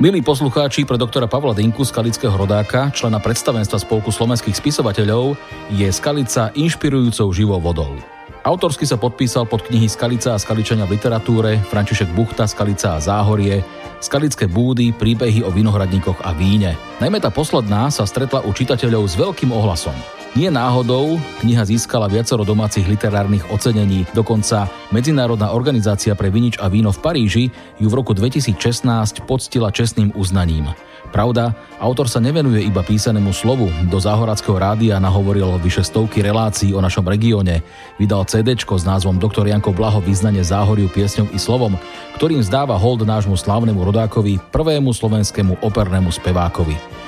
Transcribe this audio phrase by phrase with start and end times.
[0.00, 5.36] Milí poslucháči, pre doktora Pavla Dinku, skalického rodáka, člena predstavenstva Spolku slovenských spisovateľov,
[5.76, 8.00] je Skalica inšpirujúcou živou vodou.
[8.40, 13.60] Autorsky sa podpísal pod knihy Skalica a Skaličania v literatúre, František Buchta, Skalica a Záhorie,
[14.00, 16.80] Skalické búdy, príbehy o vinohradníkoch a víne.
[17.04, 20.19] Najmä tá posledná sa stretla u čitateľov s veľkým ohlasom.
[20.38, 26.94] Nie náhodou kniha získala viacero domácich literárnych ocenení, dokonca Medzinárodná organizácia pre vinič a víno
[26.94, 27.44] v Paríži
[27.82, 30.70] ju v roku 2016 poctila čestným uznaním.
[31.10, 33.66] Pravda, autor sa nevenuje iba písanému slovu.
[33.90, 37.66] Do Záhorackého rádia nahovoril vyše stovky relácií o našom regióne.
[37.98, 39.50] Vydal CD s názvom Dr.
[39.50, 41.74] Janko Blaho vyznanie Záhoriu piesňou i slovom,
[42.14, 46.99] ktorým zdáva hold nášmu slávnemu rodákovi, prvému slovenskému opernému spevákovi.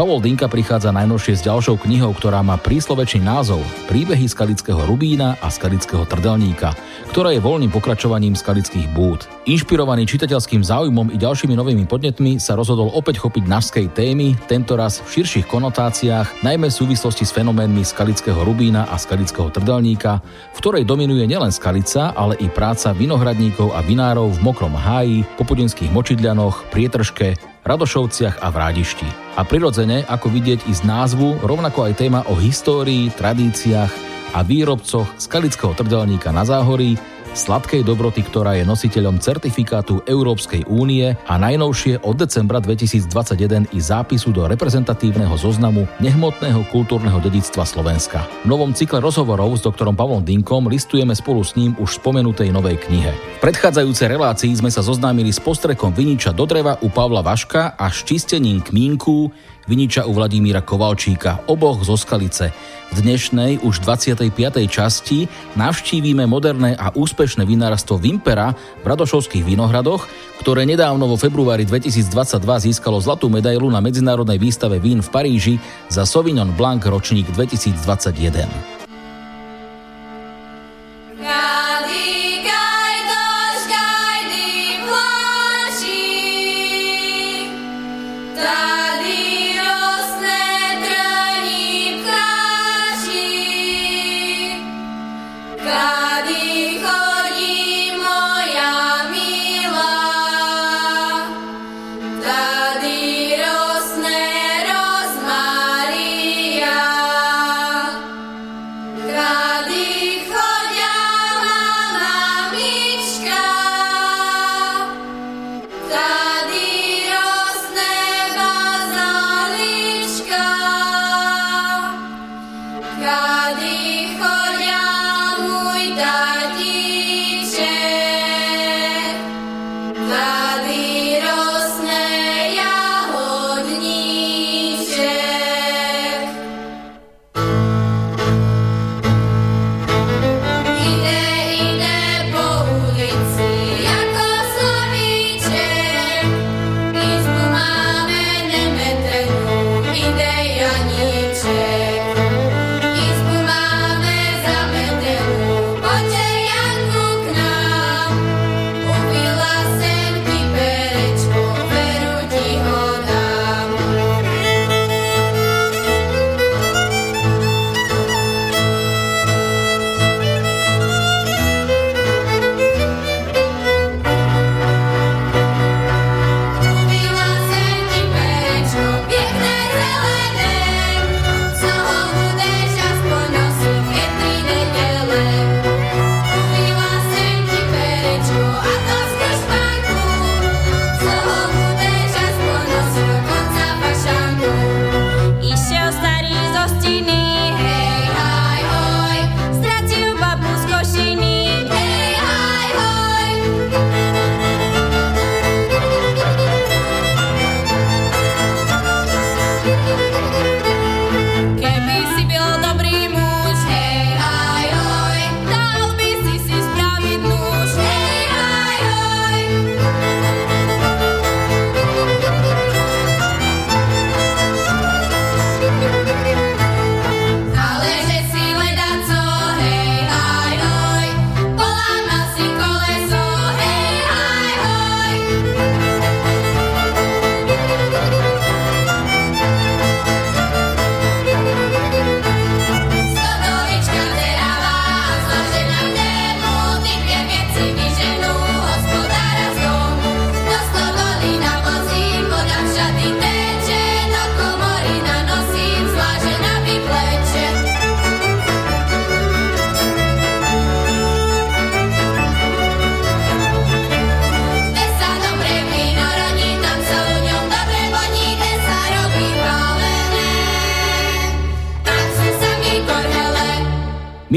[0.00, 5.52] Pavol Dinka prichádza najnovšie s ďalšou knihou, ktorá má príslovečný názov Príbehy skalického rubína a
[5.52, 6.72] skalického trdelníka,
[7.12, 9.28] ktorá je voľným pokračovaním skalických búd.
[9.44, 15.20] Inšpirovaný čitateľským záujmom i ďalšími novými podnetmi sa rozhodol opäť chopiť našskej témy, tentoraz v
[15.20, 20.24] širších konotáciách, najmä v súvislosti s fenoménmi skalického rubína a skalického trdelníka,
[20.56, 25.92] v ktorej dominuje nielen skalica, ale i práca vinohradníkov a vinárov v Mokrom háji, Popudinských
[25.92, 29.08] močidľanoch, Prietržke, Radošovciach a v Rádišti.
[29.36, 33.92] A prirodzene, ako vidieť i z názvu, rovnako aj téma o histórii, tradíciách
[34.32, 36.96] a výrobcoch skalického trdelníka na Záhorí
[37.34, 44.34] sladkej dobroty, ktorá je nositeľom certifikátu Európskej únie a najnovšie od decembra 2021 i zápisu
[44.34, 48.26] do reprezentatívneho zoznamu nehmotného kultúrneho dedictva Slovenska.
[48.42, 52.80] V novom cykle rozhovorov s doktorom Pavlom Dinkom listujeme spolu s ním už spomenutej novej
[52.82, 53.12] knihe.
[53.12, 57.86] V predchádzajúcej relácii sme sa zoznámili s postrekom viniča do dreva u Pavla Vaška a
[57.88, 59.32] s čistením kmínku
[59.70, 62.50] viniča u Vladimíra Kovalčíka, oboch zo Skalice.
[62.90, 64.34] V dnešnej, už 25.
[64.66, 68.50] časti navštívime moderné a úspešné vinárstvo Vimpera
[68.82, 70.10] v Radošovských vinohradoch,
[70.42, 72.10] ktoré nedávno vo februári 2022
[72.66, 75.54] získalo zlatú medailu na medzinárodnej výstave vín v Paríži
[75.86, 78.79] za Sauvignon Blanc ročník 2021.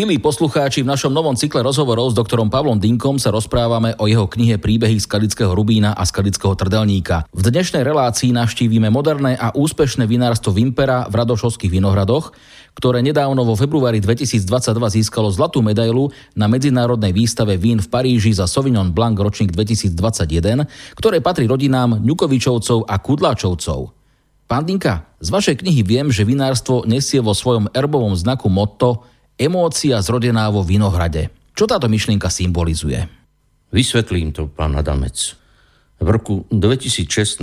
[0.04, 4.28] Milí poslucháči, v našom novom cykle rozhovorov s doktorom Pavlom Dinkom sa rozprávame o jeho
[4.28, 7.24] knihe Príbehy Skalického Rubína a Skalického trdelníka.
[7.32, 12.36] V dnešnej relácii navštívime moderné a úspešné vinárstvo Vimpera v Radošovských vinohradoch,
[12.76, 14.44] ktoré nedávno vo februári 2022
[14.92, 20.68] získalo zlatú medailu na medzinárodnej výstave vín v Paríži za Sauvignon Blanc ročník 2021,
[21.00, 23.96] ktoré patrí rodinám Ňukovičovcov a Kudláčovcov.
[24.52, 29.98] Pán Dinka, z vašej knihy viem, že vinárstvo nesie vo svojom erbovom znaku motto Emócia
[29.98, 31.34] zrodená vo Vinohrade.
[31.58, 33.02] Čo táto myšlienka symbolizuje?
[33.74, 35.34] Vysvetlím to, pán Adamec.
[35.98, 37.42] V roku 2016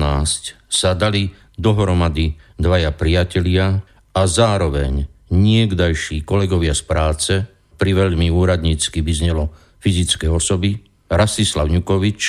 [0.70, 3.82] sa dali dohromady dvaja priatelia
[4.14, 7.32] a zároveň niekdajší kolegovia z práce,
[7.74, 9.50] pri veľmi úradnícky by znelo
[9.82, 10.78] fyzické osoby,
[11.10, 12.20] Rastislav Ňukovič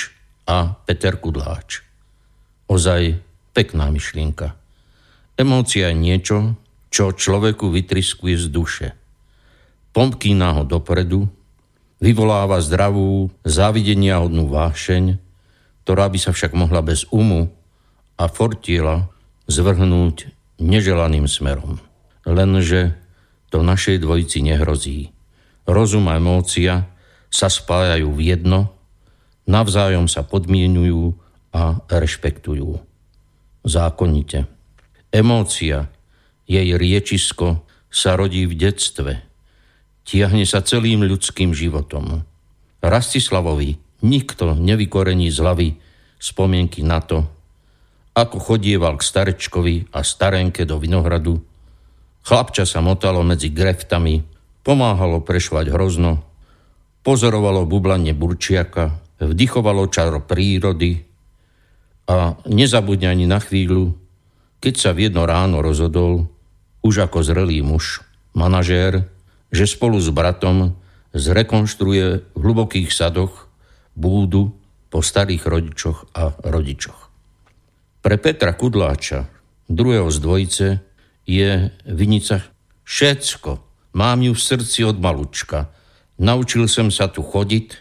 [0.49, 1.85] a Peter Kudláč.
[2.65, 3.13] Ozaj
[3.53, 4.57] pekná myšlienka.
[5.37, 6.57] Emócia je niečo,
[6.89, 8.87] čo človeku vytriskuje z duše–
[9.91, 11.27] pomkína ho dopredu,
[12.01, 15.19] vyvoláva zdravú, závidenia hodnú vášeň,
[15.85, 17.51] ktorá by sa však mohla bez umu
[18.15, 19.11] a fortiela
[19.45, 21.77] zvrhnúť neželaným smerom.
[22.23, 22.95] Lenže
[23.51, 25.11] to našej dvojici nehrozí.
[25.67, 26.89] Rozum a emócia
[27.31, 28.71] sa spájajú v jedno,
[29.45, 31.15] navzájom sa podmienujú
[31.51, 32.79] a rešpektujú.
[33.67, 34.47] Zákonite.
[35.11, 35.91] Emócia,
[36.47, 39.13] jej riečisko sa rodí v detstve–
[40.05, 42.25] tiahne sa celým ľudským životom.
[42.81, 45.67] Rastislavovi nikto nevykorení z hlavy
[46.17, 47.25] spomienky na to,
[48.17, 51.39] ako chodieval k starečkovi a starenke do vinohradu.
[52.21, 54.21] Chlapča sa motalo medzi greftami,
[54.61, 56.21] pomáhalo prešvať hrozno,
[57.01, 61.01] pozorovalo bublanie burčiaka, vdychovalo čaro prírody
[62.09, 63.93] a nezabudne ani na chvíľu,
[64.61, 66.29] keď sa v jedno ráno rozhodol,
[66.85, 68.05] už ako zrelý muž,
[68.37, 69.09] manažér,
[69.51, 70.79] že spolu s bratom
[71.11, 73.51] zrekonštruuje v hlubokých sadoch
[73.93, 74.55] búdu
[74.87, 77.11] po starých rodičoch a rodičoch.
[78.01, 79.27] Pre Petra Kudláča,
[79.67, 80.67] druhého z dvojice,
[81.27, 82.49] je vinica
[82.87, 83.51] všetko.
[83.93, 85.69] Mám ju v srdci od malučka.
[86.17, 87.75] Naučil som sa tu chodiť,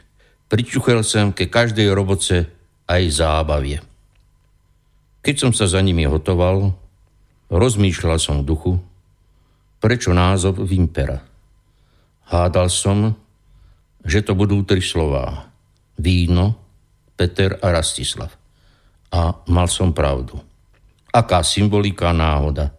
[0.51, 2.51] pričuchel som ke každej roboce
[2.91, 3.79] aj zábavie.
[5.23, 6.75] Keď som sa za nimi hotoval,
[7.53, 8.73] rozmýšľal som v duchu,
[9.79, 11.23] prečo názov Vimpera–
[12.31, 13.11] Hádal som,
[14.07, 15.51] že to budú tri slová.
[15.99, 16.55] Víno,
[17.19, 18.31] Peter a Rastislav.
[19.11, 20.39] A mal som pravdu.
[21.11, 22.71] Aká symbolika náhoda.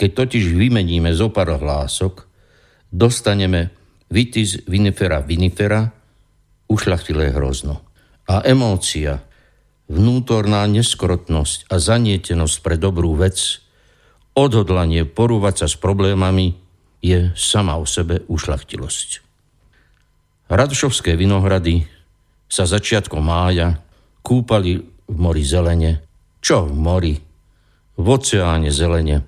[0.00, 2.24] Keď totiž vymeníme zo pár hlások,
[2.88, 3.76] dostaneme
[4.08, 5.92] vitis vinifera vinifera,
[6.66, 7.84] ušlachtilé hrozno.
[8.26, 9.22] A emócia,
[9.92, 13.60] vnútorná neskrotnosť a zanietenosť pre dobrú vec,
[14.32, 16.65] odhodlanie porúvať sa s problémami,
[17.02, 19.24] je sama o sebe ušlachtilosť.
[20.46, 21.86] Radošovské vinohrady
[22.46, 23.82] sa začiatkom mája
[24.22, 26.06] kúpali v mori zelene.
[26.38, 27.14] Čo v mori?
[27.96, 29.26] V oceáne zelene.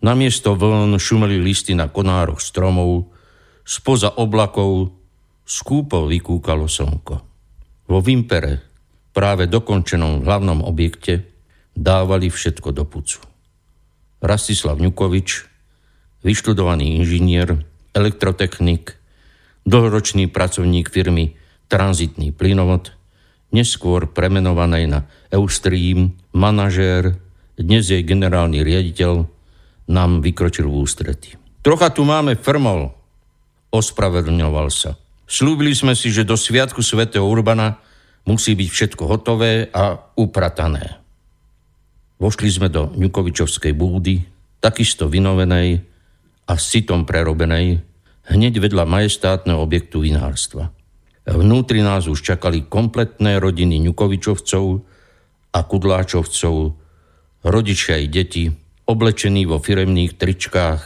[0.00, 3.12] Namiesto vln šumeli listy na konároch stromov,
[3.66, 4.92] spoza oblakov
[5.46, 7.16] skúpo vykúkalo slnko.
[7.86, 8.60] Vo Vimpere,
[9.14, 11.26] práve dokončenom hlavnom objekte,
[11.76, 13.20] dávali všetko do pucu.
[14.20, 15.28] Rastislav Ňukovič,
[16.26, 17.62] vyštudovaný inžinier,
[17.94, 18.98] elektrotechnik,
[19.62, 22.94] dlhoročný pracovník firmy Tranzitný plynovod,
[23.50, 27.18] neskôr premenovaný na Eustream, manažér,
[27.58, 29.26] dnes je generálny riaditeľ,
[29.90, 31.30] nám vykročil v ústrety.
[31.66, 32.94] Trocha tu máme frmol,
[33.74, 34.94] ospravedlňoval sa.
[35.26, 37.82] Slúbili sme si, že do sviatku svätého Urbana
[38.22, 41.02] musí byť všetko hotové a upratané.
[42.22, 44.22] Vošli sme do Ňukovičovskej búdy,
[44.62, 45.95] takisto vynovenej,
[46.46, 47.82] a sitom prerobenej,
[48.30, 50.70] hneď vedľa majestátneho objektu vinárstva.
[51.26, 54.66] Vnútri nás už čakali kompletné rodiny Ňukovičovcov
[55.50, 56.56] a Kudláčovcov,
[57.42, 58.46] rodičia i deti,
[58.86, 60.82] oblečení vo firemných tričkách,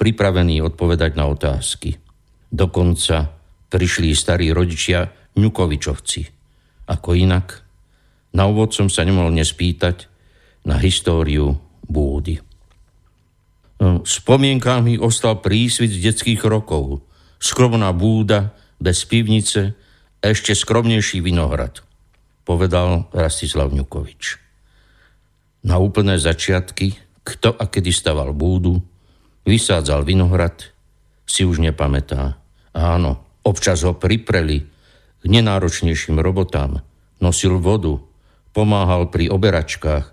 [0.00, 2.00] pripravení odpovedať na otázky.
[2.48, 3.36] Dokonca
[3.68, 6.20] prišli starí rodičia Ňukovičovci.
[6.88, 7.60] Ako inak,
[8.32, 10.08] na úvod som sa nemohol nespýtať
[10.64, 12.49] na históriu búdy.
[13.80, 17.00] Spomienkami ostal prísvit z detských rokov,
[17.40, 19.72] skromná búda, bez pivnice,
[20.20, 21.80] ešte skromnejší vinohrad,
[22.44, 24.36] povedal Rastislav Ňukovič.
[25.64, 28.84] Na úplné začiatky, kto a kedy staval búdu,
[29.48, 30.60] vysádzal vinohrad,
[31.24, 32.36] si už nepamätá.
[32.76, 34.60] Áno, občas ho pripreli
[35.20, 36.84] k nenáročnejším robotám,
[37.20, 37.96] nosil vodu,
[38.52, 40.12] pomáhal pri oberačkách,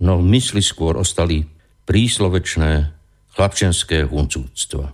[0.00, 1.53] no mysli skôr ostali
[1.84, 2.92] príslovečné
[3.34, 4.92] chlapčenské huncúctva.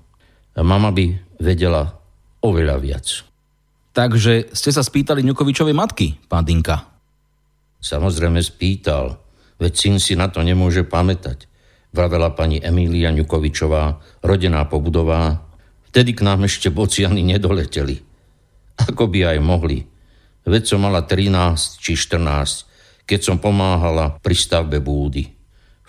[0.61, 1.97] Mama by vedela
[2.44, 3.06] oveľa viac.
[3.90, 6.87] Takže ste sa spýtali Ňukovičovej matky, pán Dinka?
[7.80, 9.18] Samozrejme spýtal,
[9.59, 11.49] veď syn si na to nemôže pamätať.
[11.90, 15.42] Vravela pani Emília Ňukovičová, rodená pobudová.
[15.90, 17.99] Vtedy k nám ešte bociany nedoleteli.
[18.78, 19.82] Ako by aj mohli.
[20.47, 25.39] Veď som mala 13 či 14, keď som pomáhala pri stavbe búdy.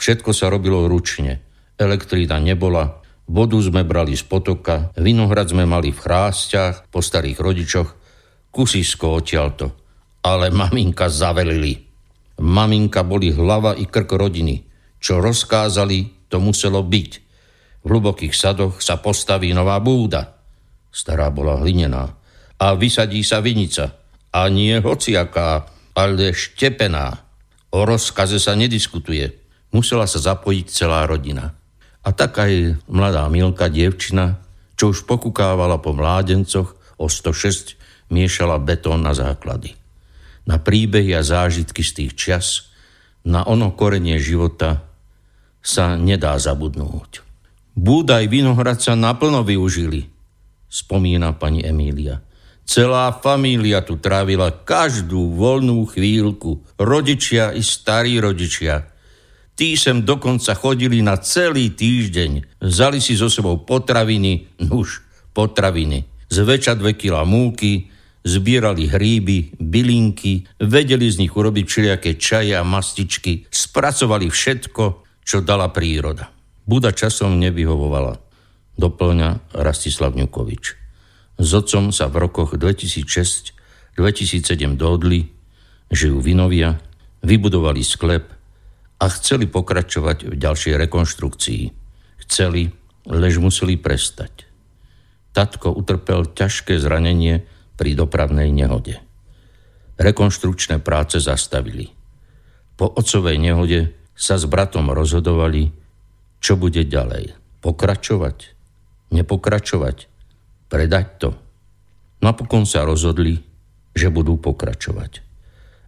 [0.02, 1.46] Všetko sa robilo ručne.
[1.78, 7.90] Elektrína nebola, vodu sme brali z potoka, vinohrad sme mali v chrástiach po starých rodičoch,
[8.50, 9.78] kusisko odtiaľto.
[10.26, 11.86] Ale maminka zavelili.
[12.42, 14.66] Maminka boli hlava i krk rodiny.
[14.98, 17.12] Čo rozkázali, to muselo byť.
[17.82, 20.34] V hlubokých sadoch sa postaví nová búda.
[20.90, 22.10] Stará bola hlinená.
[22.58, 24.02] A vysadí sa vinica.
[24.34, 27.22] A nie hociaká, ale štepená.
[27.74, 29.41] O rozkaze sa nediskutuje
[29.72, 31.56] musela sa zapojiť celá rodina.
[32.02, 34.42] A tak aj mladá Milka, dievčina,
[34.76, 37.78] čo už pokúkávala po mládencoch o 106,
[38.12, 39.78] miešala betón na základy.
[40.50, 42.46] Na príbehy a zážitky z tých čas,
[43.22, 44.82] na ono korenie života
[45.62, 47.22] sa nedá zabudnúť.
[47.78, 50.10] Búdaj Vinohrad sa naplno využili,
[50.68, 52.20] spomína pani Emília.
[52.68, 56.66] Celá família tu trávila každú voľnú chvíľku.
[56.80, 58.91] Rodičia i starí rodičia.
[59.56, 62.64] Tí sem dokonca chodili na celý týždeň.
[62.64, 65.04] Vzali si so sebou potraviny, nuž,
[65.36, 66.08] potraviny.
[66.32, 67.92] Zväčša dve kila múky,
[68.24, 74.84] zbierali hríby, bylinky, vedeli z nich urobiť všelijaké čaje a mastičky, spracovali všetko,
[75.26, 76.30] čo dala príroda.
[76.66, 78.18] Buda časom nevyhovovala,
[78.78, 80.64] doplňa Rastislav Ňukovič.
[81.42, 85.26] S otcom sa v rokoch 2006-2007 dohodli,
[85.90, 86.78] žijú vinovia,
[87.26, 88.30] vybudovali sklep,
[89.02, 91.64] a chceli pokračovať v ďalšej rekonštrukcii.
[92.22, 92.70] Chceli,
[93.10, 94.46] lež museli prestať.
[95.34, 97.42] Tatko utrpel ťažké zranenie
[97.82, 99.02] pri dopravnej nehode.
[99.98, 101.90] Rekonštrukčné práce zastavili.
[102.78, 105.74] Po otcovej nehode sa s bratom rozhodovali,
[106.38, 107.34] čo bude ďalej.
[107.66, 108.38] Pokračovať?
[109.10, 109.98] Nepokračovať?
[110.70, 111.30] Predať to?
[112.22, 113.42] Napokon sa rozhodli,
[113.98, 115.26] že budú pokračovať.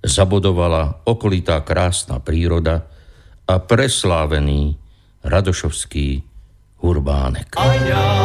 [0.02, 2.93] Zabodovala okolitá krásna príroda,
[3.48, 4.78] a preslávený
[5.24, 6.24] Radošovský
[6.84, 7.56] Urbánek.
[7.56, 8.23] A ja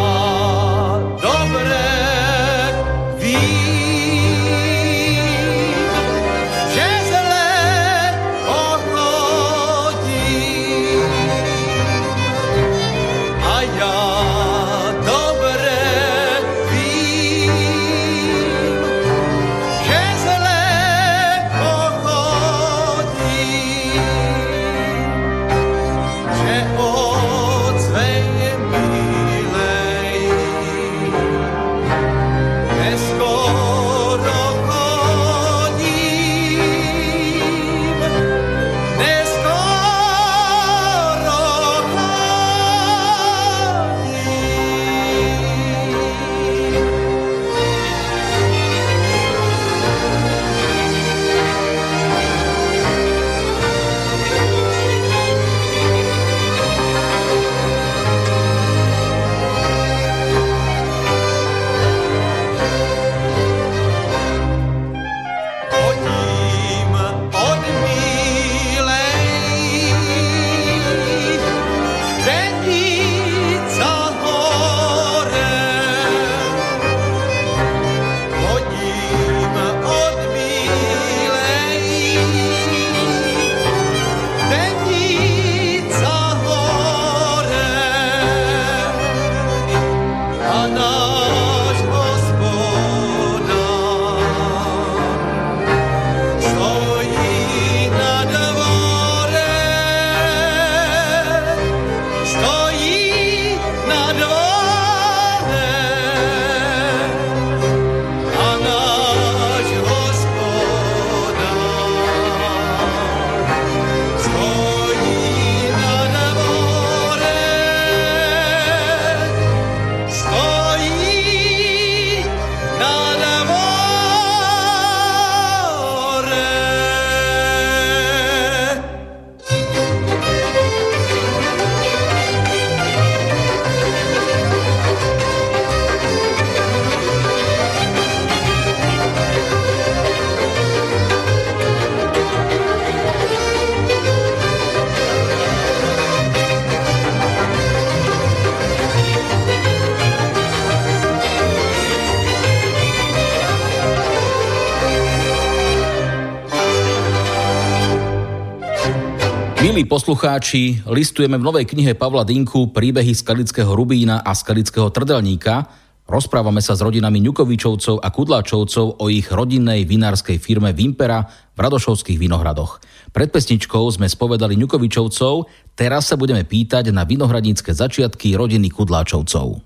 [160.08, 165.68] poslucháči, listujeme v novej knihe Pavla Dinku príbehy Skalického Rubína a Skalického Trdelníka.
[166.08, 172.16] Rozprávame sa s rodinami Ňukovičovcov a Kudláčovcov o ich rodinnej vinárskej firme Vimpera v Radošovských
[172.16, 172.80] Vinohradoch.
[173.12, 175.44] Pred pesničkou sme spovedali Ňukovičovcov,
[175.76, 179.60] teraz sa budeme pýtať na vinohradnícke začiatky rodiny Kudláčovcov.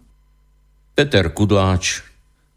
[0.98, 2.02] Peter Kudláč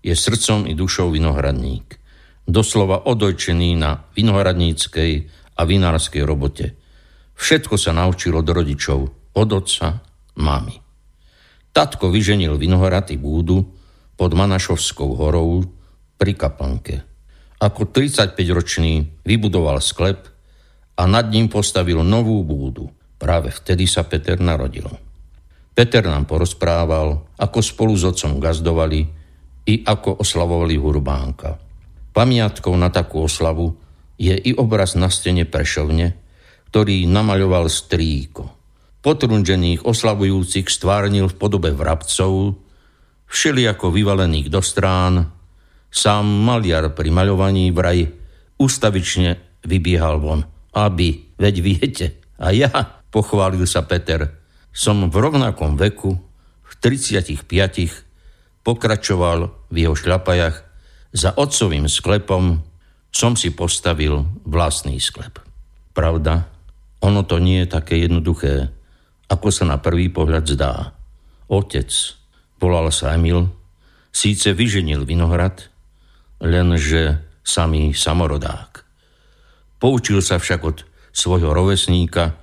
[0.02, 2.02] je srdcom i dušou vinohradník.
[2.50, 5.12] Doslova odojčený na vinohradníckej
[5.54, 6.66] a vinárskej robote–
[7.36, 9.00] Všetko sa naučil od rodičov,
[9.36, 10.00] od otca,
[10.40, 10.76] mamy.
[11.76, 13.68] Tatko vyženil vinohraty búdu
[14.16, 15.68] pod Manašovskou horou
[16.16, 17.04] pri Kapanke.
[17.60, 20.28] Ako 35-ročný vybudoval sklep
[20.96, 22.88] a nad ním postavil novú búdu.
[23.20, 24.88] Práve vtedy sa Peter narodil.
[25.76, 29.04] Peter nám porozprával, ako spolu s otcom gazdovali
[29.68, 31.60] i ako oslavovali Hurbánka.
[32.16, 33.76] Pamiatkou na takú oslavu
[34.16, 36.16] je i obraz na stene Prešovne,
[36.76, 38.52] ktorý namaľoval strýko.
[39.00, 42.60] Potrunžených oslavujúcich stvárnil v podobe vrabcov,
[43.32, 45.32] všelijako vyvalených do strán,
[45.88, 48.12] sám maliar pri maľovaní vraj
[48.60, 50.44] ustavične vybiehal von.
[50.76, 52.68] Aby, veď viete, a ja,
[53.08, 54.36] pochválil sa Peter,
[54.76, 56.12] som v rovnakom veku,
[56.60, 57.40] v 35
[58.68, 60.60] pokračoval v jeho šľapajach,
[61.16, 62.68] za otcovým sklepom
[63.16, 65.40] som si postavil vlastný sklep.
[65.96, 66.52] Pravda,
[67.06, 68.74] ono to nie je také jednoduché,
[69.30, 70.98] ako sa na prvý pohľad zdá.
[71.46, 71.94] Otec,
[72.58, 73.46] volal sa Emil,
[74.10, 75.70] síce vyženil vinohrad,
[76.42, 78.82] lenže samý samorodák.
[79.78, 80.78] Poučil sa však od
[81.14, 82.42] svojho rovesníka,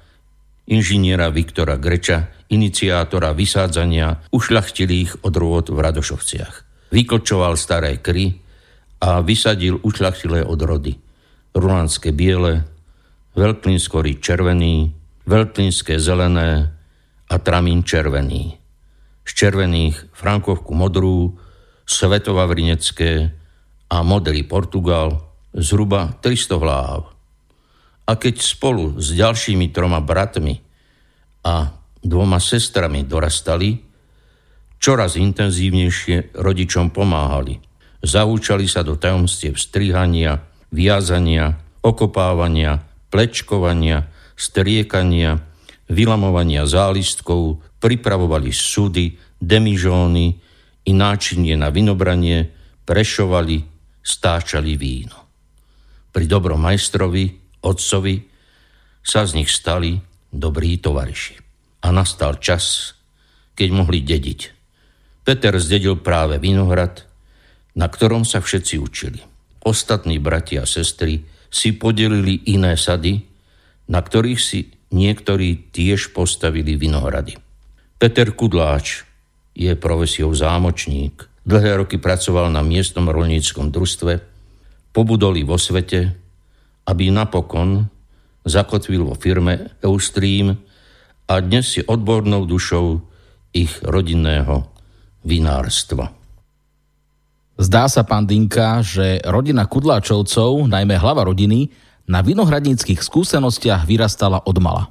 [0.70, 6.54] inžiniera Viktora Greča, iniciátora vysádzania ušľachtilých odrôd v Radošovciach.
[6.94, 8.38] Vyklčoval staré kry
[9.02, 10.94] a vysadil ušľachtilé odrody.
[11.56, 12.62] Rulanské biele,
[13.32, 14.92] Veľklín skorý červený,
[15.24, 16.68] veľklínske zelené
[17.32, 18.60] a tramín červený.
[19.24, 21.40] Z červených frankovku modrú,
[21.88, 23.32] svetová vrinecké
[23.88, 27.08] a modrý Portugal, zhruba 300 hlav.
[28.04, 30.60] A keď spolu s ďalšími troma bratmi
[31.48, 31.72] a
[32.04, 33.80] dvoma sestrami dorastali,
[34.76, 37.62] čoraz intenzívnejšie rodičom pomáhali.
[38.02, 40.42] Zahúčali sa do tajomstiev strihania,
[40.74, 45.36] viazania, okopávania, plečkovania, striekania,
[45.92, 50.26] vylamovania zálistkov, pripravovali súdy, demižóny
[50.88, 52.48] i náčinie na vinobranie,
[52.88, 53.60] prešovali,
[54.00, 55.18] stáčali víno.
[56.08, 58.16] Pri dobrom majstrovi, otcovi,
[59.02, 59.98] sa z nich stali
[60.32, 61.36] dobrí tovariši.
[61.82, 62.94] A nastal čas,
[63.58, 64.40] keď mohli dediť.
[65.26, 67.04] Peter zdedil práve vinohrad,
[67.74, 69.20] na ktorom sa všetci učili.
[69.62, 71.22] Ostatní bratia a sestry
[71.52, 73.20] si podelili iné sady,
[73.92, 77.36] na ktorých si niektorí tiež postavili vinohrady.
[78.00, 79.04] Peter Kudláč
[79.52, 81.28] je profesiou zámočník.
[81.44, 84.24] Dlhé roky pracoval na miestnom rolníckom družstve,
[84.96, 86.16] pobudoli vo svete,
[86.88, 87.84] aby napokon
[88.48, 90.56] zakotvil vo firme Eustream
[91.28, 93.04] a dnes si odbornou dušou
[93.52, 94.72] ich rodinného
[95.22, 96.21] vinárstva.
[97.62, 101.70] Zdá sa, pán Dinka, že rodina Kudláčovcov, najmä hlava rodiny,
[102.10, 104.90] na vinohradníckých skúsenostiach vyrastala od mala.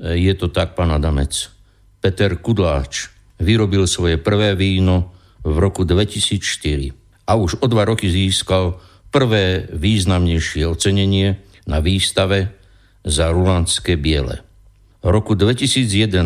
[0.00, 1.52] Je to tak, pán Adamec.
[2.00, 5.12] Peter Kudláč vyrobil svoje prvé víno
[5.44, 8.80] v roku 2004 a už o dva roky získal
[9.12, 12.56] prvé významnejšie ocenenie na výstave
[13.04, 14.40] za rulandské biele.
[15.04, 16.24] V roku 2011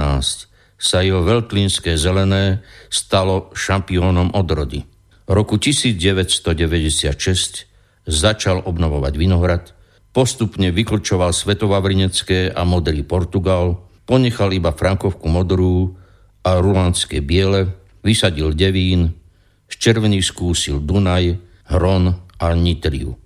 [0.79, 4.87] sa jeho veľklínske zelené stalo šampiónom odrody–
[5.29, 7.67] roku 1996
[8.05, 9.73] začal obnovovať vinohrad,
[10.13, 15.97] postupne vyklčoval Svetovavrinecké a modrý Portugal, ponechal iba Frankovku modrú
[16.45, 17.73] a rulandské biele,
[18.05, 19.17] vysadil Devín,
[19.65, 21.41] z červených skúsil Dunaj,
[21.73, 23.17] Hron a Nitriu.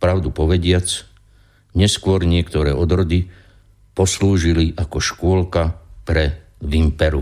[0.00, 0.88] Pravdu povediac,
[1.76, 3.28] neskôr niektoré odrody
[3.92, 5.76] poslúžili ako škôlka
[6.08, 7.20] pre Vimperu.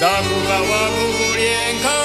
[0.00, 1.99] 大叔夸我不顾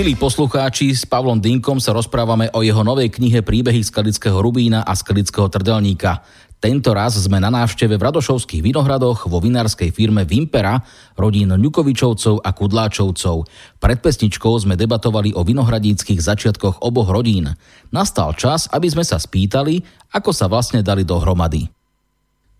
[0.00, 4.96] Milí poslucháči, s Pavlom Dinkom sa rozprávame o jeho novej knihe Príbehy Skalického Rubína a
[4.96, 6.24] Skalického trdelníka.
[6.56, 10.80] Tento raz sme na návšteve v Radošovských Vinohradoch vo vinárskej firme Vimpera
[11.20, 13.44] rodín Ňukovičovcov a Kudláčovcov.
[13.76, 17.52] Pred pesničkou sme debatovali o vinohradíckých začiatkoch oboch rodín.
[17.92, 19.84] Nastal čas, aby sme sa spýtali,
[20.16, 21.68] ako sa vlastne dali dohromady.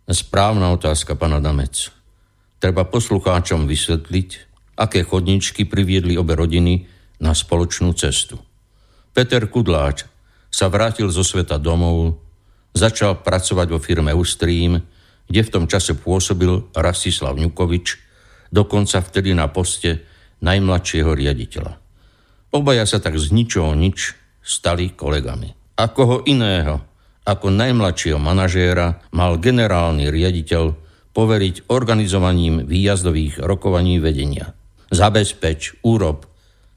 [0.05, 1.89] Správna otázka, pana Damec.
[2.61, 4.29] Treba poslucháčom vysvetliť,
[4.77, 8.41] aké chodničky priviedli obe rodiny na spoločnú cestu.
[9.13, 10.09] Peter Kudláč
[10.51, 12.19] sa vrátil zo sveta domov,
[12.73, 14.81] začal pracovať vo firme Ustream,
[15.31, 17.87] kde v tom čase pôsobil Rastislav Ňukovič,
[18.51, 20.03] dokonca vtedy na poste
[20.43, 21.79] najmladšieho riaditeľa.
[22.51, 25.79] Obaja sa tak z ničoho nič stali kolegami.
[25.79, 26.83] A koho iného
[27.23, 30.75] ako najmladšieho manažéra mal generálny riaditeľ
[31.15, 34.57] poveriť organizovaním výjazdových rokovaní vedenia.
[34.91, 36.30] Zabezpeč, úrob,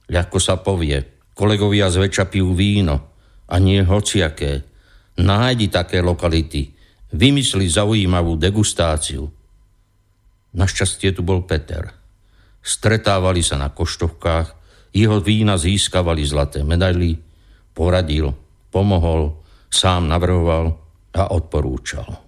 [0.10, 1.28] ľahko sa povie.
[1.34, 3.13] Kolegovia zväčša pijú víno
[3.50, 4.63] a nie hociaké.
[5.20, 6.74] Nájdi také lokality.
[7.13, 9.30] Vymysli zaujímavú degustáciu.
[10.54, 11.89] Našťastie tu bol Peter.
[12.63, 14.48] Stretávali sa na koštovkách,
[14.94, 17.18] jeho vína získavali zlaté medaily,
[17.74, 18.38] poradil,
[18.70, 19.42] pomohol,
[19.74, 20.78] sám navrhoval
[21.18, 22.22] a odporúčal.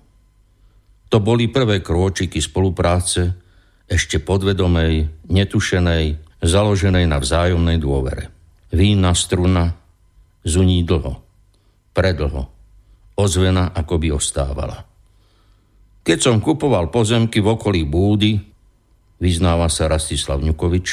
[1.13, 3.37] To boli prvé krôčiky spolupráce,
[3.85, 8.29] ešte podvedomej, netušenej, založenej na vzájomnej dôvere.
[8.69, 9.73] Vínna struna
[10.45, 11.19] zuní dlho,
[11.91, 12.47] predlho,
[13.17, 14.85] ozvena ako by ostávala.
[16.05, 18.37] Keď som kupoval pozemky v okolí Búdy,
[19.17, 20.87] vyznáva sa Rastislav Ňukovič,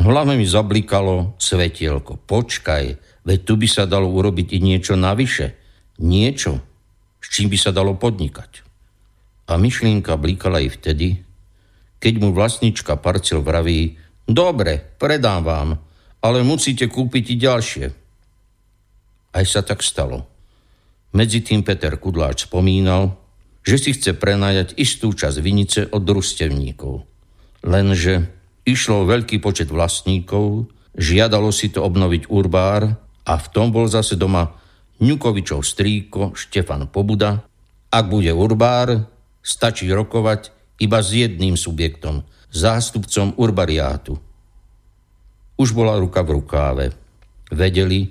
[0.00, 2.16] v hlave mi zablikalo svetielko.
[2.24, 2.84] Počkaj,
[3.20, 5.60] veď tu by sa dalo urobiť i niečo navyše.
[6.00, 6.56] Niečo,
[7.20, 8.64] s čím by sa dalo podnikať.
[9.52, 11.20] A myšlienka blikala aj vtedy,
[12.00, 15.68] keď mu vlastnička parcel vraví, Dobre, predám vám,
[16.22, 17.86] ale musíte kúpiť i ďalšie.
[19.34, 20.22] Aj sa tak stalo.
[21.10, 23.18] Medzi tým Peter Kudláč spomínal,
[23.66, 27.02] že si chce prenajať istú časť vinice od družstevníkov.
[27.66, 28.30] Lenže
[28.62, 32.86] išlo veľký počet vlastníkov, žiadalo si to obnoviť urbár
[33.26, 34.54] a v tom bol zase doma
[35.02, 37.42] Ňukovičov strýko Štefan Pobuda.
[37.90, 39.10] Ak bude urbár,
[39.42, 44.18] stačí rokovať iba s jedným subjektom– zástupcom urbariátu.
[45.56, 46.86] Už bola ruka v rukáve.
[47.50, 48.10] Vedeli,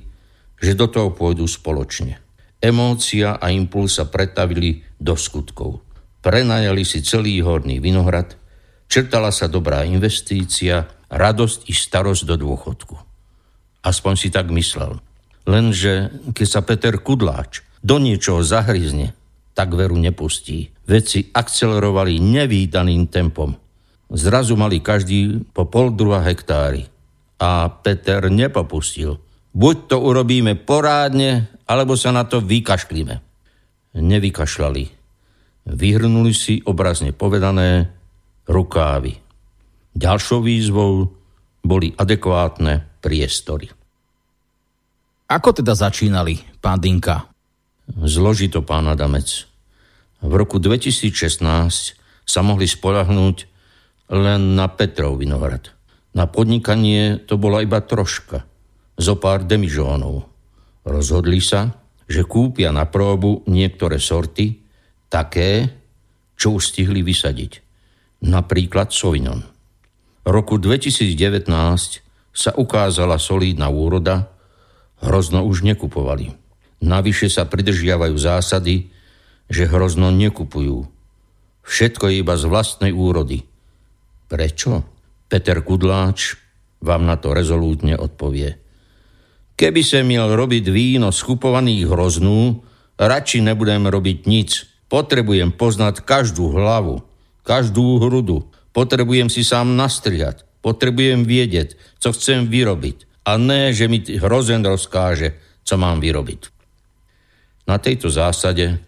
[0.59, 2.19] že do toho pôjdu spoločne.
[2.59, 5.79] Emócia a impuls sa pretavili do skutkov.
[6.19, 8.35] Prenajali si celý horný vinohrad,
[8.91, 12.95] črtala sa dobrá investícia, radosť i starosť do dôchodku.
[13.79, 14.99] Aspoň si tak myslel.
[15.47, 19.15] Lenže keď sa Peter Kudláč do niečoho zahryzne,
[19.55, 20.75] tak veru nepustí.
[20.83, 23.55] Veci akcelerovali nevýdaným tempom.
[24.09, 26.89] Zrazu mali každý po pol druha hektári.
[27.39, 29.21] A Peter nepopustil.
[29.53, 33.15] Buď to urobíme porádne, alebo sa na to vykašlíme.
[33.95, 34.83] Nevykašľali.
[35.69, 37.93] Vyhrnuli si obrazne povedané
[38.49, 39.13] rukávy.
[39.93, 41.05] Ďalšou výzvou
[41.61, 43.69] boli adekvátne priestory.
[45.29, 47.29] Ako teda začínali, pán Dinka?
[48.01, 49.45] Zložito, pán Adamec.
[50.25, 51.45] V roku 2016
[52.25, 53.45] sa mohli spolahnúť
[54.09, 55.73] len na Petrov Vinohrad.
[56.17, 58.43] Na podnikanie to bola iba troška,
[58.97, 60.25] zo pár demižónov.
[60.83, 61.77] Rozhodli sa,
[62.09, 64.65] že kúpia na próbu niektoré sorty,
[65.07, 65.69] také,
[66.33, 67.61] čo už stihli vysadiť.
[68.25, 69.45] Napríklad Sauvignon.
[70.25, 71.47] Roku 2019
[72.33, 74.29] sa ukázala solídna úroda,
[75.01, 76.33] hrozno už nekupovali.
[76.79, 78.91] Navyše sa pridržiavajú zásady,
[79.49, 80.85] že hrozno nekupujú.
[81.65, 83.48] Všetko je iba z vlastnej úrody.
[84.29, 84.85] Prečo?
[85.25, 86.37] Peter Kudláč
[86.85, 88.61] vám na to rezolútne odpovie.
[89.59, 92.63] Keby sa miel robiť víno z kupovaných hroznú,
[92.95, 94.63] radši nebudem robiť nic.
[94.87, 97.03] Potrebujem poznať každú hlavu,
[97.43, 98.47] každú hrudu.
[98.71, 100.47] Potrebujem si sám nastrihať.
[100.63, 106.41] Potrebujem vedieť, co chcem vyrobiť a ne, že mi hrozen rozkáže, co mám vyrobiť.
[107.69, 108.81] Na tejto zásade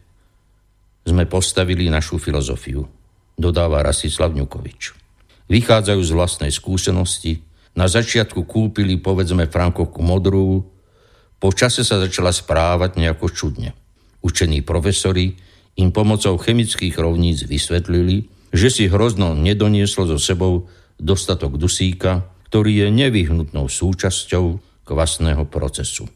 [1.06, 2.82] sme postavili našu filozofiu,
[3.38, 5.01] dodáva Rasislav Ňukovič.
[5.52, 7.44] Vychádzajú z vlastnej skúsenosti,
[7.76, 10.64] na začiatku kúpili povedzme Frankovku modrú,
[11.44, 13.76] po čase sa začala správať nejako čudne.
[14.24, 15.36] Učení profesori
[15.76, 22.88] im pomocou chemických rovníc vysvetlili, že si hrozno nedonieslo so sebou dostatok dusíka, ktorý je
[22.88, 24.46] nevyhnutnou súčasťou
[24.88, 26.08] kvasného procesu.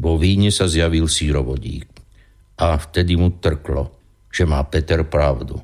[0.00, 1.88] Vo víne sa zjavil sírovodík
[2.60, 3.92] a vtedy mu trklo,
[4.32, 5.60] že má Peter pravdu.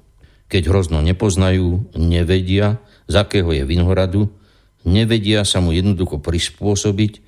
[0.52, 2.76] Keď hrozno nepoznajú, nevedia,
[3.08, 4.28] z akého je vinohradu,
[4.84, 7.24] nevedia sa mu jednoducho prispôsobiť,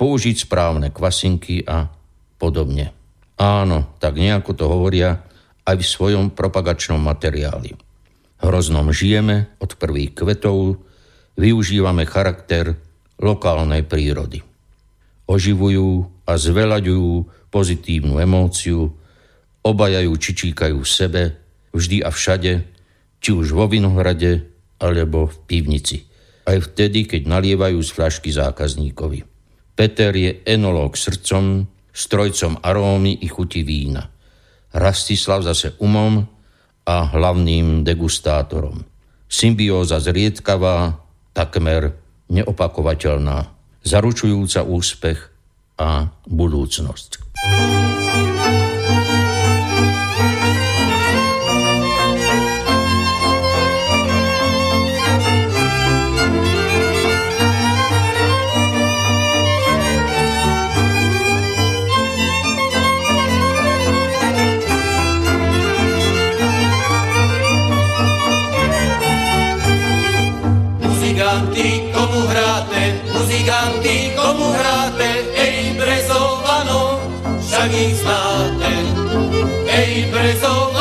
[0.00, 1.92] použiť správne kvasinky a
[2.40, 2.96] podobne.
[3.36, 5.20] Áno, tak nejako to hovoria
[5.68, 7.76] aj v svojom propagačnom materiáli.
[8.40, 10.80] Hroznom žijeme od prvých kvetov,
[11.36, 12.72] využívame charakter
[13.20, 14.40] lokálnej prírody.
[15.28, 17.10] Oživujú a zvelaďujú
[17.52, 18.88] pozitívnu emóciu,
[19.60, 21.22] obajajú či číkajú v sebe,
[21.72, 22.64] vždy a všade,
[23.22, 24.46] či už vo vinohrade
[24.80, 26.04] alebo v pivnici.
[26.42, 29.20] Aj vtedy, keď nalievajú z fľašky zákazníkovi.
[29.72, 34.10] Peter je enológ srdcom, strojcom arómy i chuti vína.
[34.74, 36.24] Rastislav zase umom
[36.82, 38.84] a hlavným degustátorom.
[39.30, 40.98] Symbióza zriedkavá,
[41.32, 41.96] takmer
[42.28, 43.48] neopakovateľná,
[43.84, 45.20] zaručujúca úspech
[45.80, 47.10] a budúcnosť.
[77.62, 78.72] Však ich znáte.
[79.70, 80.71] Ej, brezovano,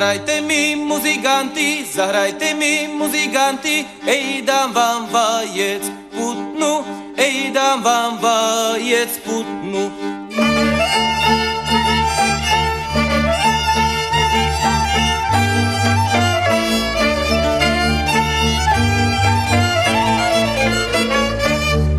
[0.00, 6.80] Zahrajte mi muzikanti, zahrajte mi muzikanti, ej dám vám vajec putnu,
[7.20, 9.92] ej dám vám vajec putnu.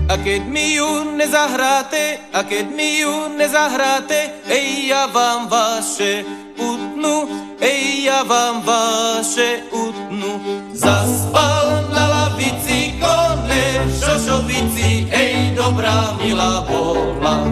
[0.09, 6.25] A keď mi ju nezahráte, a keď mi ju nezahráte, ej ja vám vaše
[6.57, 10.41] putnu, ej ja vám vaše utnu.
[10.73, 17.45] Zaspal na lavici kone, šošovici, ej dobrá milá bola.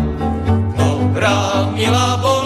[0.73, 2.38] Dobrá milá bola,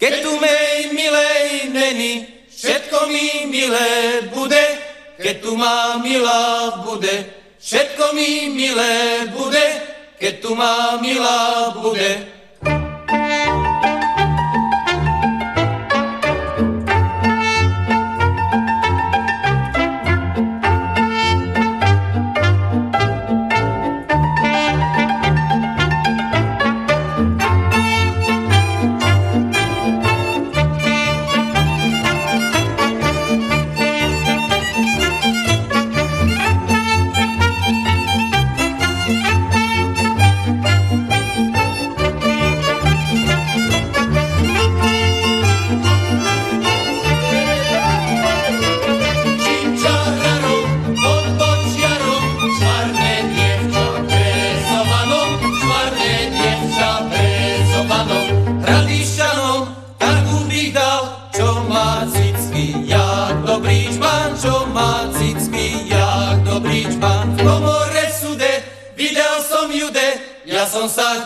[0.00, 4.64] keď tu mej milej není, všetko mi milé bude,
[5.20, 7.28] keď tu má milá bude,
[7.60, 9.66] všetko mi milé bude,
[10.16, 12.29] keď tu má milá bude.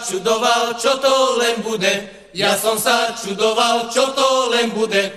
[0.09, 2.11] Čudoval, čo to len bude.
[2.35, 5.13] Ja som sa čudoval, čo to len bude.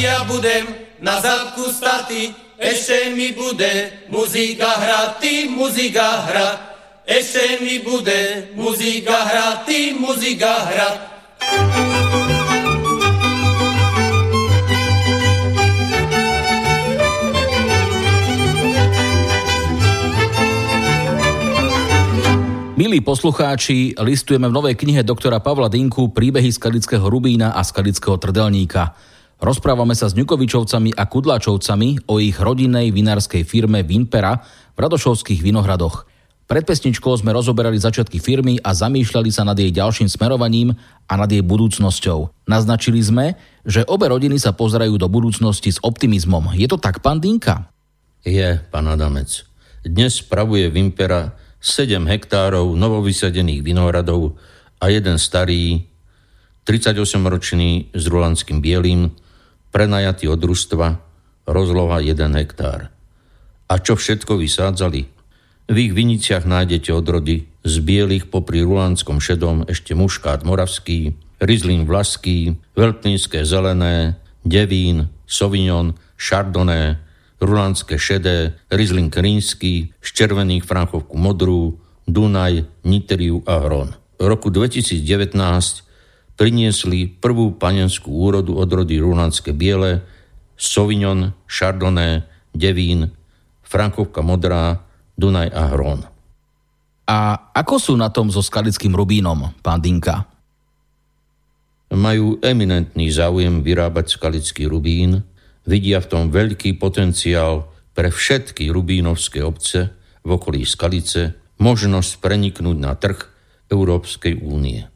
[0.00, 0.64] ja budem
[1.04, 6.58] na zadku staty, ešte mi bude muzika hrať, ty muzika hrať.
[7.04, 10.98] Ešte mi bude muzika hrať, ty muzika hrať.
[22.80, 28.96] Milí poslucháči, listujeme v novej knihe doktora Pavla Dinku príbehy skalického Rubína a skalického Trdelníka.
[29.36, 34.40] Rozprávame sa s Ňukovičovcami a Kudláčovcami o ich rodinnej vinárskej firme Vinpera
[34.72, 36.08] v Radošovských vinohradoch.
[36.48, 40.72] Pred pesničkou sme rozoberali začiatky firmy a zamýšľali sa nad jej ďalším smerovaním
[41.04, 42.48] a nad jej budúcnosťou.
[42.48, 46.56] Naznačili sme, že obe rodiny sa pozerajú do budúcnosti s optimizmom.
[46.56, 47.68] Je to tak, pán Dinka?
[48.24, 49.44] Je, pán Adamec.
[49.84, 54.40] Dnes spravuje Vimpera 7 hektárov novovysadených vinohradov
[54.80, 55.84] a jeden starý,
[56.64, 59.12] 38-ročný s rulandským bielým,
[59.68, 60.88] prenajatý od družstva,
[61.44, 62.88] rozloha 1 hektár.
[63.68, 65.04] A čo všetko vysádzali?
[65.70, 72.56] V ich viniciach nájdete odrody z bielých popri rulandskom šedom ešte muškát moravský, rizlín vlaský,
[72.74, 76.96] veľtlínske zelené, devín, sauvignon, chardonnay,
[77.40, 83.96] rulandské šedé, Riesling rínsky, z červených franchovku modrú, Dunaj, Niteriu a Hron.
[84.20, 85.32] V roku 2019
[86.36, 90.04] priniesli prvú panenskú úrodu od rody rulandské biele,
[90.60, 93.16] Sauvignon, Chardonnay, Devín,
[93.64, 94.84] Franchovka modrá,
[95.16, 96.00] Dunaj a Hron.
[97.10, 97.18] A
[97.56, 100.28] ako sú na tom so skalickým rubínom, pán Dinka?
[101.90, 105.26] Majú eminentný záujem vyrábať skalický rubín,
[105.68, 109.92] Vidia v tom veľký potenciál pre všetky rubínovské obce
[110.24, 113.18] v okolí Skalice, možnosť preniknúť na trh
[113.68, 114.88] Európskej únie.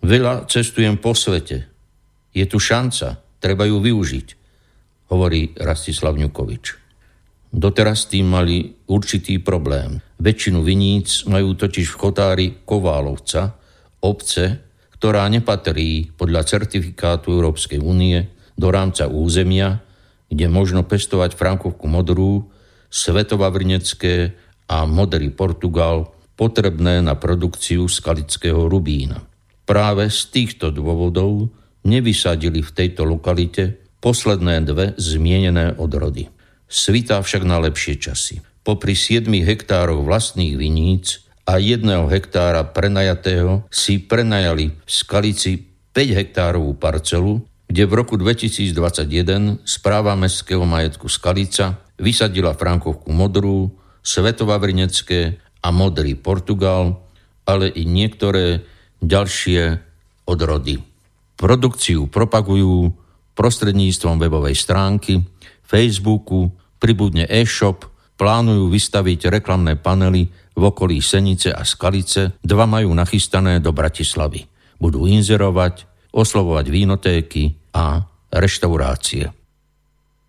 [0.00, 1.68] Veľa cestujem po svete.
[2.32, 4.28] Je tu šanca, treba ju využiť,
[5.12, 6.64] hovorí Rastislav Ňukovič.
[7.48, 10.04] Doteraz tým mali určitý problém.
[10.20, 13.56] Väčšinu viníc majú totiž v chotári Koválovca,
[14.04, 14.60] obce,
[14.98, 18.28] ktorá nepatrí podľa certifikátu Európskej únie
[18.58, 19.80] do rámca územia,
[20.28, 22.48] kde možno pestovať frankovku modrú,
[22.88, 24.36] svetovavrnecké
[24.68, 29.24] a modrý Portugal potrebné na produkciu skalického rubína.
[29.68, 31.52] Práve z týchto dôvodov
[31.84, 36.30] nevysadili v tejto lokalite posledné dve zmienené odrody.
[36.68, 38.44] Svitá však na lepšie časy.
[38.60, 45.64] Popri 7 hektárov vlastných viníc a jedného hektára prenajatého si prenajali v Skalici
[45.96, 53.68] 5 hektárovú parcelu, kde v roku 2021 správa Mestského majetku Skalica vysadila Frankovku modrú,
[54.00, 57.04] Svetovavrinecké a modrý Portugal,
[57.44, 58.64] ale i niektoré
[59.04, 59.84] ďalšie
[60.24, 60.80] odrody.
[61.36, 62.90] Produkciu propagujú
[63.36, 65.22] prostredníctvom webovej stránky,
[65.62, 66.50] Facebooku,
[66.80, 67.84] pribudne e-shop,
[68.18, 70.26] plánujú vystaviť reklamné panely
[70.58, 74.42] v okolí Senice a Skalice, dva majú nachystané do Bratislavy.
[74.82, 75.86] Budú inzerovať,
[76.18, 78.02] oslovovať vínotéky a
[78.34, 79.30] reštaurácie.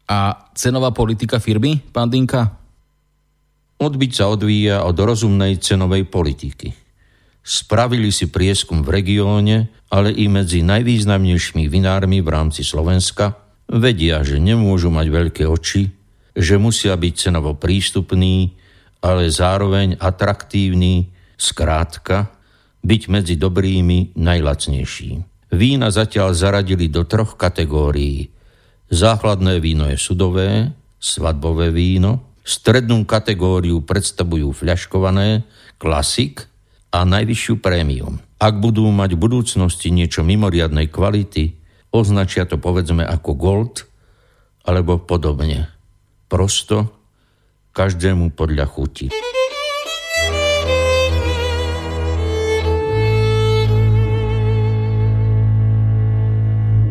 [0.10, 2.54] A cenová politika firmy, pán Dinka?
[3.82, 6.74] Odbyť sa odvíja od rozumnej cenovej politiky.
[7.42, 13.34] Spravili si prieskum v regióne, ale i medzi najvýznamnejšími vinármi v rámci Slovenska
[13.66, 15.90] vedia, že nemôžu mať veľké oči,
[16.38, 18.54] že musia byť cenovo prístupní,
[19.00, 21.10] ale zároveň atraktívny,
[21.40, 22.30] skrátka,
[22.84, 25.39] byť medzi dobrými najlacnejší.
[25.50, 28.30] Vína zatiaľ zaradili do troch kategórií.
[28.90, 30.70] Záchladné víno je sudové,
[31.02, 35.46] svadbové víno, strednú kategóriu predstavujú fľaškované,
[35.82, 36.46] klasik
[36.94, 38.22] a najvyššiu prémium.
[38.38, 41.58] Ak budú mať v budúcnosti niečo mimoriadnej kvality,
[41.90, 43.76] označia to povedzme ako gold
[44.66, 45.70] alebo podobne.
[46.30, 46.94] Prosto
[47.74, 49.08] každému podľa chuti.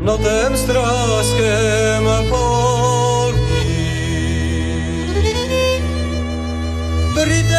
[0.00, 3.38] no tens tras que me pogui.
[7.14, 7.57] Brita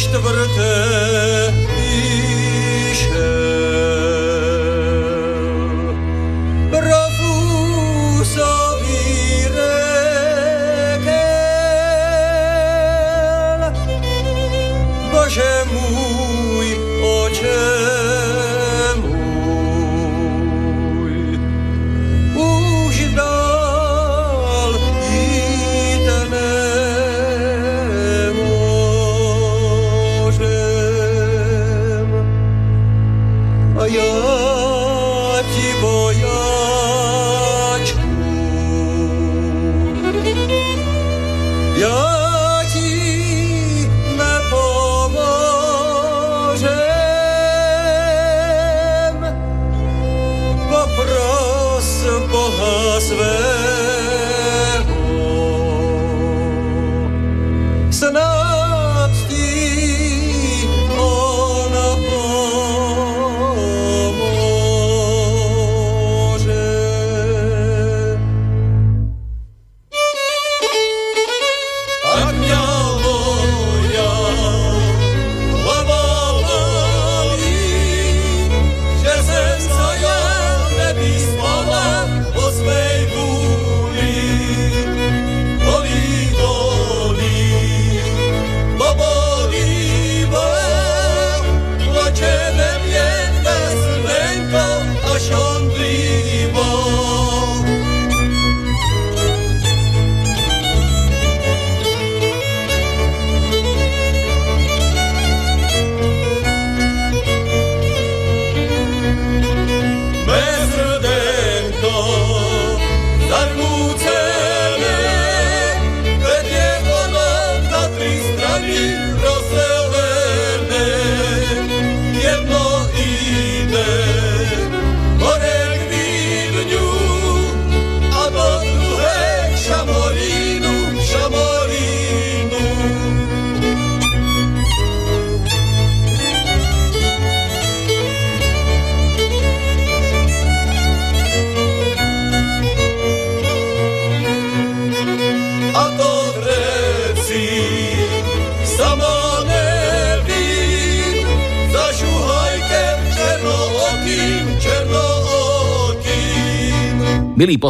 [0.00, 1.79] keď po štvrté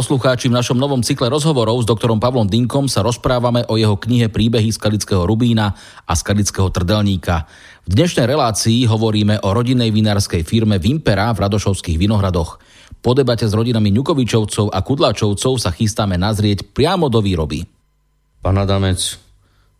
[0.01, 4.33] poslucháči, v našom novom cykle rozhovorov s doktorom Pavlom Dinkom sa rozprávame o jeho knihe
[4.33, 5.77] Príbehy Skalického Rubína
[6.09, 7.45] a Skalického trdelníka.
[7.85, 12.57] V dnešnej relácii hovoríme o rodinnej vinárskej firme Vimpera v Radošovských Vinohradoch.
[12.97, 17.61] Po debate s rodinami Ňukovičovcov a Kudláčovcov sa chystáme nazrieť priamo do výroby.
[18.41, 19.21] Pán Adamec,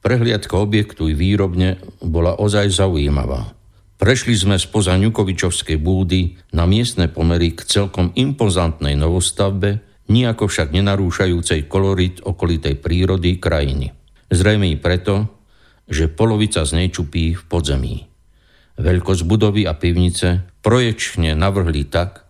[0.06, 3.58] prehliadka objektu i výrobne bola ozaj zaujímavá.
[3.98, 11.70] Prešli sme spoza Ňukovičovskej búdy na miestne pomery k celkom impozantnej novostavbe, nijako však nenarúšajúcej
[11.70, 13.94] kolorit okolitej prírody krajiny.
[14.32, 15.28] Zrejme i preto,
[15.92, 18.08] že polovica z nej čupí v podzemí.
[18.80, 22.24] Veľkosť budovy a pivnice projekčne navrhli tak,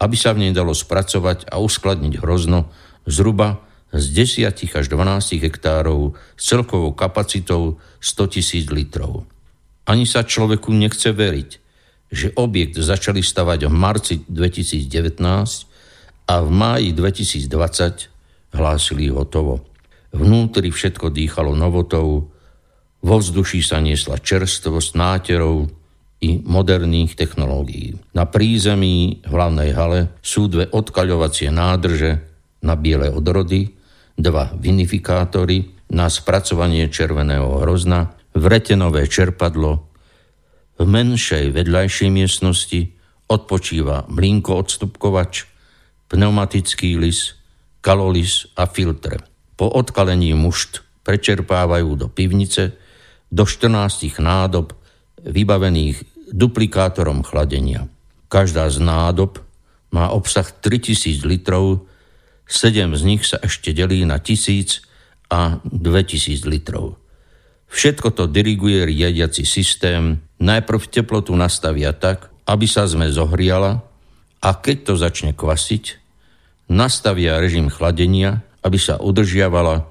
[0.00, 2.72] aby sa v nej dalo spracovať a uskladniť hrozno
[3.04, 3.60] zhruba
[3.92, 9.24] z 10 až 12 hektárov s celkovou kapacitou 100 tisíc litrov.
[9.86, 11.50] Ani sa človeku nechce veriť,
[12.10, 15.75] že objekt začali stavať v marci 2019
[16.26, 19.62] a v máji 2020 hlásili hotovo.
[20.10, 22.30] Vnútri všetko dýchalo novotou,
[23.06, 25.70] vo vzduší sa niesla čerstvosť náterov
[26.24, 27.94] i moderných technológií.
[28.16, 32.24] Na prízemí hlavnej hale sú dve odkaľovacie nádrže
[32.64, 33.76] na biele odrody,
[34.16, 39.86] dva vinifikátory na spracovanie červeného hrozna, vretenové čerpadlo.
[40.80, 42.80] V menšej vedľajšej miestnosti
[43.30, 45.55] odpočíva mlínko odstupkovač,
[46.08, 47.34] pneumatický lis,
[47.80, 49.22] kalolis a filtr.
[49.56, 52.74] Po odkalení mušt prečerpávajú do pivnice
[53.30, 54.74] do 14 nádob
[55.22, 57.86] vybavených duplikátorom chladenia.
[58.26, 59.42] Každá z nádob
[59.94, 61.86] má obsah 3000 litrov,
[62.46, 64.82] 7 z nich sa ešte delí na 1000
[65.30, 66.98] a 2000 litrov.
[67.66, 70.22] Všetko to diriguje riadiaci systém.
[70.38, 73.82] Najprv teplotu nastavia tak, aby sa zme zohriala
[74.42, 75.84] a keď to začne kvasiť,
[76.70, 79.86] nastavia režim chladenia, aby sa udržiavala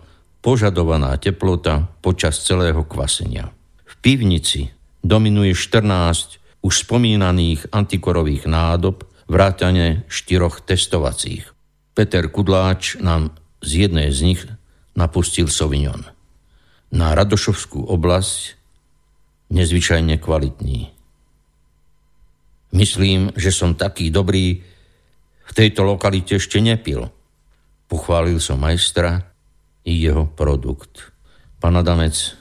[0.46, 3.50] požadovaná teplota počas celého kvasenia.
[3.88, 4.70] V pivnici
[5.02, 11.50] dominuje 14 už spomínaných antikorových nádob, vrátane štyroch testovacích.
[11.98, 14.42] Peter Kudláč nám z jednej z nich
[14.94, 16.06] napustil Sauvignon.
[16.94, 18.58] Na Radošovskú oblasť
[19.50, 20.95] nezvyčajne kvalitný.
[22.76, 24.60] Myslím, že som taký dobrý
[25.46, 27.08] v tejto lokalite ešte nepil.
[27.88, 29.24] Pochválil som majstra
[29.88, 31.16] i jeho produkt.
[31.64, 32.36] Pán Adamec,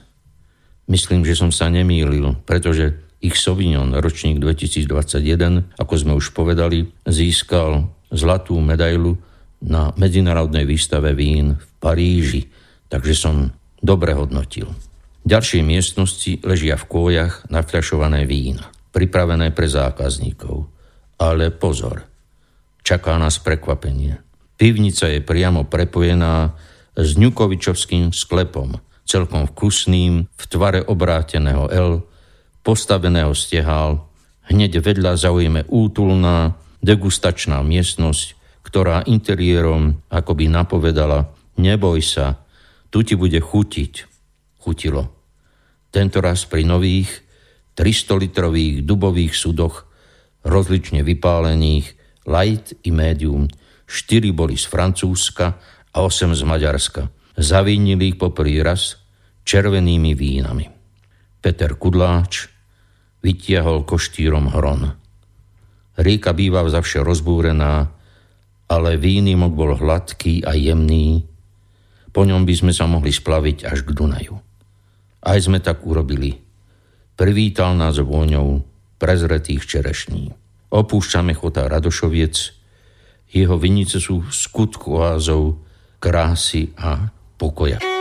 [0.85, 7.89] Myslím, že som sa nemýlil, pretože ich Sauvignon ročník 2021, ako sme už povedali, získal
[8.13, 9.17] zlatú medailu
[9.65, 12.53] na medzinárodnej výstave vín v Paríži,
[12.93, 13.49] takže som
[13.81, 14.69] dobre hodnotil.
[15.25, 20.71] V ďalšej miestnosti ležia v kôjach nafľašované vína, pripravené pre zákazníkov.
[21.19, 22.07] Ale pozor,
[22.87, 24.23] čaká nás prekvapenie.
[24.55, 26.55] Pivnica je priamo prepojená
[26.95, 31.93] s Ňukovičovským sklepom– celkom vkusným, v tvare obráteného L,
[32.65, 34.09] postaveného stehál,
[34.49, 42.41] hneď vedľa zaujíme útulná, degustačná miestnosť, ktorá interiérom akoby napovedala, neboj sa,
[42.89, 44.11] tu ti bude chutiť.
[44.65, 45.13] Chutilo.
[45.93, 47.24] Tentoraz pri nových
[47.75, 49.87] 300-litrových dubových sudoch,
[50.47, 51.95] rozlične vypálených,
[52.27, 53.51] light i medium,
[53.85, 55.59] štyri boli z Francúzska
[55.95, 57.03] a osem z Maďarska–
[57.35, 58.95] Zavínili ich poprvý raz
[59.43, 60.71] červenými vínami.
[61.43, 62.47] Peter Kudláč
[63.27, 64.95] vytiahol koštírom hron.
[65.99, 67.91] Rieka býva vzavše rozbúrená,
[68.71, 71.27] ale výnimok bol hladký a jemný.
[72.15, 74.39] Po ňom by sme sa mohli splaviť až k Dunaju.
[75.27, 76.39] Aj sme tak urobili.
[77.15, 78.67] Privítal nás vôňou
[78.99, 80.35] prezretých čerešní.
[80.75, 82.35] Opúšťame chota Radošoviec,
[83.31, 85.63] jeho vinice sú skutku oázov
[86.03, 87.94] krásy a pokoja.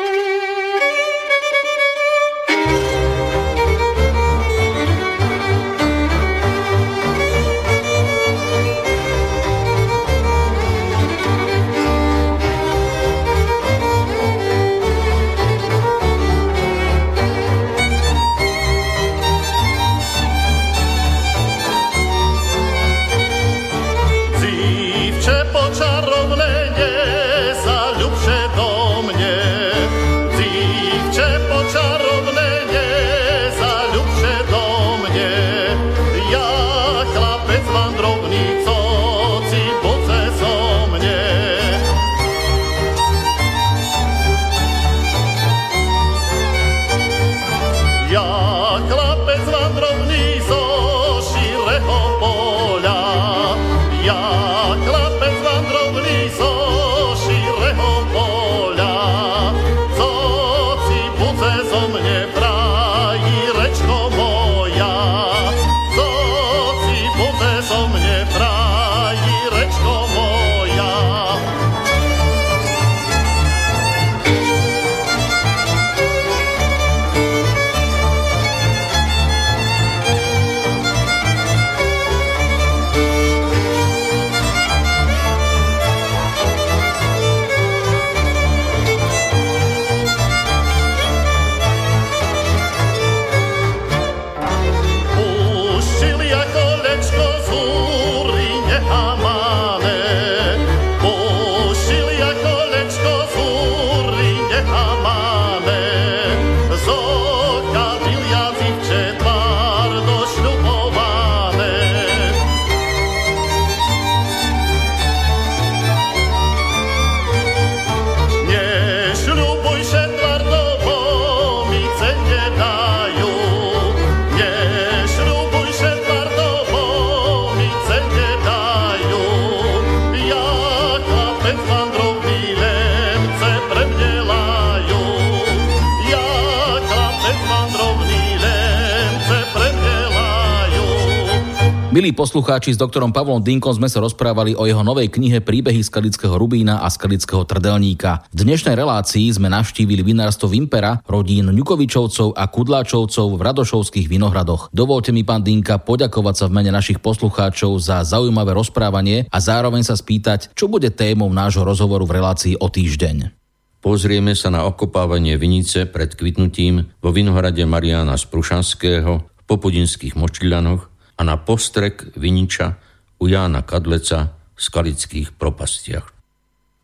[142.34, 146.82] Poslucháči, s doktorom Pavlom Dinkom sme sa rozprávali o jeho novej knihe Príbehy skalického rubína
[146.82, 148.26] a skalického trdelníka.
[148.34, 154.74] V dnešnej relácii sme navštívili vinárstvo Vimpera, rodín Ňukovičovcov a Kudláčovcov v Radošovských vinohradoch.
[154.74, 159.86] Dovolte mi, pán Dinka, poďakovať sa v mene našich poslucháčov za zaujímavé rozprávanie a zároveň
[159.86, 163.30] sa spýtať, čo bude témou nášho rozhovoru v relácii o týždeň.
[163.78, 170.93] Pozrieme sa na okopávanie vinice pred kvitnutím vo vinohrade Mariana z Prušanského v Popudinských močilianoch
[171.18, 172.78] a na postrek viniča
[173.22, 176.14] u Jána Kadleca v skalických propastiach.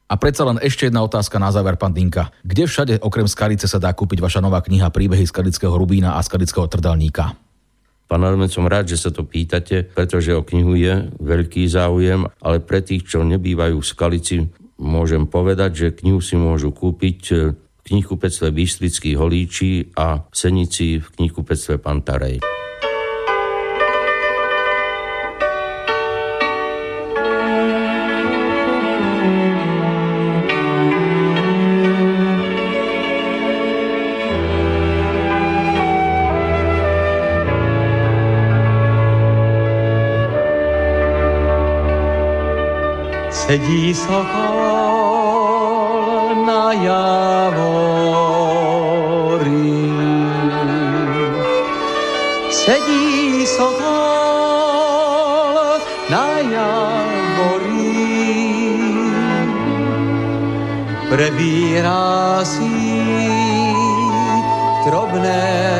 [0.10, 2.34] A predsa len ešte jedna otázka na záver, pán Dinka.
[2.42, 6.66] Kde všade okrem Skalice sa dá kúpiť vaša nová kniha Príbehy skalického Rubína a skalického
[6.66, 7.38] trdelníka?
[8.10, 12.58] Pán Armed, som rád, že sa to pýtate, pretože o knihu je veľký záujem, ale
[12.58, 14.38] pre tých, čo nebývajú v Skalici,
[14.82, 17.20] môžem povedať, že knihu si môžu kúpiť
[17.54, 22.59] v knihkupectve Bystrický Holíči a v Senici v knihkupectve Pantarej.
[43.50, 44.38] Sedí sokol
[46.46, 47.50] na javori.
[52.54, 53.82] Sedí sokol
[56.14, 57.90] na javori.
[61.10, 62.70] Prebírá si
[64.86, 65.79] drobné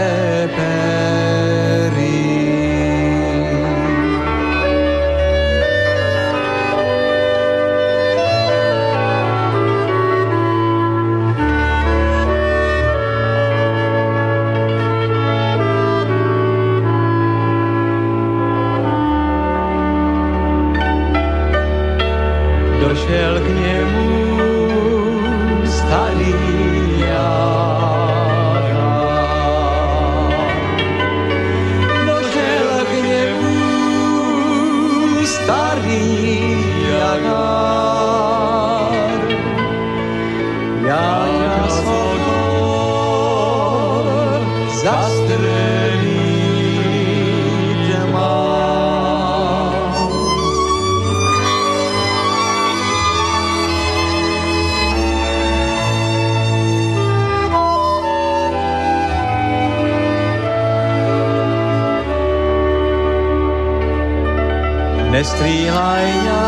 [65.20, 66.39] Estrella